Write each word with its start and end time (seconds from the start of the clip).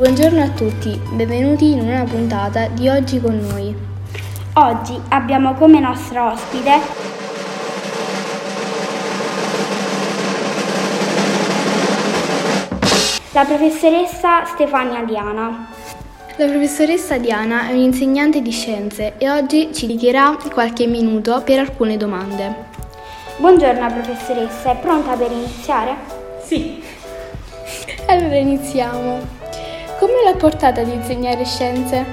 Buongiorno 0.00 0.42
a 0.42 0.48
tutti, 0.48 0.98
benvenuti 1.12 1.72
in 1.72 1.80
una 1.80 2.04
puntata 2.04 2.68
di 2.68 2.88
Oggi 2.88 3.20
con 3.20 3.36
noi. 3.36 3.76
Oggi 4.54 4.98
abbiamo 5.10 5.52
come 5.52 5.78
nostra 5.78 6.32
ospite 6.32 6.70
la 13.32 13.44
professoressa 13.44 14.46
Stefania 14.46 15.04
Diana. 15.04 15.68
La 16.36 16.46
professoressa 16.46 17.18
Diana 17.18 17.68
è 17.68 17.72
un'insegnante 17.72 18.40
di 18.40 18.52
scienze 18.52 19.18
e 19.18 19.28
oggi 19.28 19.68
ci 19.74 19.86
dedicherà 19.86 20.34
qualche 20.50 20.86
minuto 20.86 21.42
per 21.44 21.58
alcune 21.58 21.98
domande. 21.98 22.68
Buongiorno 23.36 23.86
professoressa, 23.92 24.70
è 24.70 24.76
pronta 24.76 25.14
per 25.14 25.30
iniziare? 25.30 25.94
Sì. 26.42 26.82
Allora 28.06 28.36
iniziamo. 28.36 29.39
Come 30.00 30.22
l'ha 30.24 30.34
portata 30.34 30.80
ad 30.80 30.88
insegnare 30.88 31.44
scienze? 31.44 32.06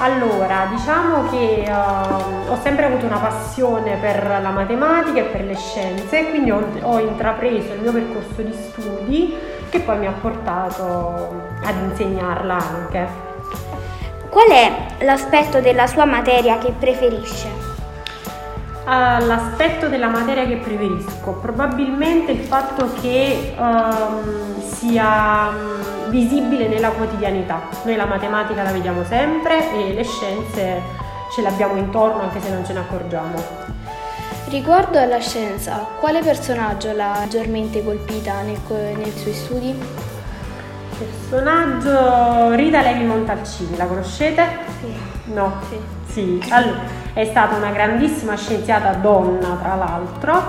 Allora, 0.00 0.66
diciamo 0.68 1.28
che 1.28 1.64
uh, 1.64 2.50
ho 2.50 2.58
sempre 2.60 2.86
avuto 2.86 3.06
una 3.06 3.18
passione 3.18 3.94
per 4.00 4.40
la 4.42 4.50
matematica 4.50 5.20
e 5.20 5.24
per 5.26 5.42
le 5.42 5.54
scienze, 5.54 6.28
quindi 6.28 6.50
ho, 6.50 6.66
ho 6.80 6.98
intrapreso 6.98 7.72
il 7.72 7.82
mio 7.82 7.92
percorso 7.92 8.42
di 8.42 8.52
studi 8.52 9.36
che 9.70 9.78
poi 9.78 9.98
mi 9.98 10.06
ha 10.08 10.14
portato 10.20 11.40
ad 11.62 11.76
insegnarla 11.88 12.56
anche. 12.56 13.08
Qual 14.28 14.48
è 14.48 15.04
l'aspetto 15.04 15.60
della 15.60 15.86
sua 15.86 16.04
materia 16.04 16.58
che 16.58 16.72
preferisce? 16.76 17.75
L'aspetto 18.88 19.88
della 19.88 20.06
materia 20.06 20.46
che 20.46 20.58
preferisco, 20.58 21.32
probabilmente 21.40 22.30
il 22.30 22.44
fatto 22.44 22.88
che 23.00 23.52
um, 23.58 24.62
sia 24.62 25.48
um, 25.48 26.08
visibile 26.10 26.68
nella 26.68 26.90
quotidianità. 26.90 27.62
Noi 27.82 27.96
la 27.96 28.06
matematica 28.06 28.62
la 28.62 28.70
vediamo 28.70 29.02
sempre 29.02 29.72
e 29.74 29.92
le 29.92 30.04
scienze 30.04 30.80
ce 31.32 31.42
l'abbiamo 31.42 31.76
intorno 31.76 32.22
anche 32.22 32.40
se 32.40 32.48
non 32.48 32.64
ce 32.64 32.74
ne 32.74 32.78
accorgiamo. 32.78 33.34
Riguardo 34.50 35.00
alla 35.00 35.18
scienza, 35.18 35.84
quale 35.98 36.22
personaggio 36.22 36.92
l'ha 36.92 37.16
maggiormente 37.18 37.82
colpita 37.82 38.42
nel, 38.42 38.60
nei 38.68 39.12
suoi 39.16 39.34
studi? 39.34 40.14
Personaggio 40.98 42.54
Rita 42.54 42.80
Levi 42.80 43.04
Montalcini, 43.04 43.76
la 43.76 43.86
conoscete? 43.86 44.44
Sì. 44.80 45.32
No? 45.32 45.60
Sì. 45.68 45.78
sì. 46.06 46.50
Allora, 46.50 46.80
è 47.12 47.24
stata 47.24 47.56
una 47.56 47.70
grandissima 47.70 48.34
scienziata 48.36 48.92
donna, 48.94 49.58
tra 49.60 49.74
l'altro, 49.74 50.42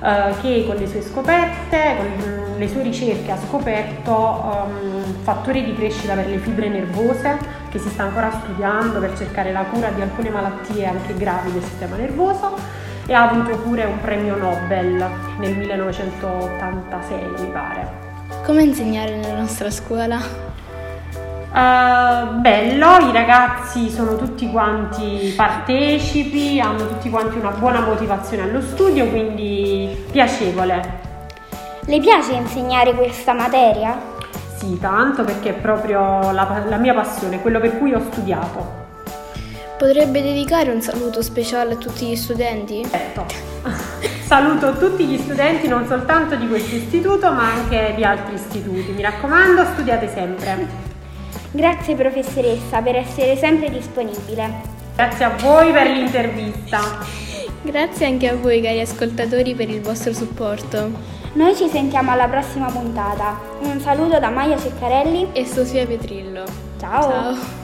eh, 0.00 0.34
che 0.40 0.64
con 0.66 0.76
le 0.76 0.86
sue 0.86 1.02
scoperte, 1.02 1.96
con 1.96 2.54
le 2.58 2.68
sue 2.68 2.82
ricerche 2.82 3.30
ha 3.30 3.38
scoperto 3.38 4.12
um, 4.12 5.14
fattori 5.22 5.64
di 5.64 5.74
crescita 5.74 6.14
per 6.14 6.26
le 6.26 6.38
fibre 6.38 6.68
nervose 6.68 7.38
che 7.70 7.78
si 7.78 7.88
sta 7.88 8.02
ancora 8.04 8.30
studiando 8.30 8.98
per 8.98 9.16
cercare 9.16 9.52
la 9.52 9.62
cura 9.62 9.90
di 9.90 10.00
alcune 10.00 10.30
malattie 10.30 10.86
anche 10.86 11.14
gravi 11.14 11.52
del 11.52 11.62
sistema 11.62 11.96
nervoso 11.96 12.56
e 13.06 13.14
ha 13.14 13.28
avuto 13.30 13.56
pure 13.58 13.84
un 13.84 14.00
premio 14.00 14.36
Nobel 14.36 15.08
nel 15.38 15.56
1986 15.56 17.26
mi 17.38 17.46
pare. 17.52 18.07
Come 18.48 18.62
insegnare 18.62 19.14
nella 19.14 19.40
nostra 19.40 19.70
scuola? 19.70 20.16
Uh, 20.16 22.40
bello, 22.40 23.06
i 23.06 23.12
ragazzi 23.12 23.90
sono 23.90 24.16
tutti 24.16 24.50
quanti 24.50 25.34
partecipi, 25.36 26.58
hanno 26.58 26.88
tutti 26.88 27.10
quanti 27.10 27.36
una 27.36 27.50
buona 27.50 27.80
motivazione 27.80 28.44
allo 28.44 28.62
studio, 28.62 29.06
quindi 29.08 29.94
piacevole. 30.10 30.80
Le 31.80 32.00
piace 32.00 32.32
insegnare 32.32 32.94
questa 32.94 33.34
materia? 33.34 34.00
Sì, 34.56 34.78
tanto 34.80 35.24
perché 35.24 35.50
è 35.50 35.60
proprio 35.60 36.32
la, 36.32 36.64
la 36.66 36.76
mia 36.78 36.94
passione, 36.94 37.42
quello 37.42 37.60
per 37.60 37.76
cui 37.76 37.92
ho 37.92 38.00
studiato. 38.00 38.86
Potrebbe 39.76 40.22
dedicare 40.22 40.70
un 40.70 40.80
saluto 40.80 41.20
speciale 41.20 41.74
a 41.74 41.76
tutti 41.76 42.06
gli 42.06 42.16
studenti? 42.16 42.82
Certo. 42.90 43.26
Saluto 44.28 44.76
tutti 44.76 45.06
gli 45.06 45.16
studenti 45.16 45.68
non 45.68 45.86
soltanto 45.86 46.36
di 46.36 46.46
questo 46.48 46.74
istituto 46.74 47.32
ma 47.32 47.50
anche 47.50 47.94
di 47.96 48.04
altri 48.04 48.34
istituti. 48.34 48.92
Mi 48.92 49.00
raccomando, 49.00 49.64
studiate 49.64 50.06
sempre. 50.06 50.66
Grazie 51.50 51.94
professoressa 51.94 52.82
per 52.82 52.96
essere 52.96 53.36
sempre 53.36 53.70
disponibile. 53.70 54.76
Grazie 54.94 55.24
a 55.24 55.30
voi 55.30 55.72
per 55.72 55.86
l'intervista. 55.86 56.78
Grazie 57.62 58.04
anche 58.04 58.28
a 58.28 58.36
voi 58.36 58.60
cari 58.60 58.80
ascoltatori 58.82 59.54
per 59.54 59.70
il 59.70 59.80
vostro 59.80 60.12
supporto. 60.12 60.90
Noi 61.32 61.56
ci 61.56 61.66
sentiamo 61.66 62.10
alla 62.10 62.28
prossima 62.28 62.66
puntata. 62.66 63.40
Un 63.60 63.80
saluto 63.80 64.18
da 64.18 64.28
Maia 64.28 64.58
Ceccarelli 64.58 65.28
e 65.32 65.46
Sofia 65.46 65.86
Petrillo. 65.86 66.44
Ciao. 66.78 67.00
Ciao. 67.00 67.57